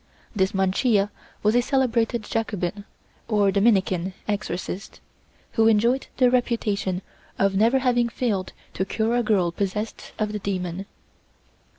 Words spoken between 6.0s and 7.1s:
the reputation